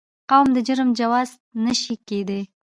[0.29, 1.29] قوم د جرم جواز
[1.63, 2.41] نه شي کېدای.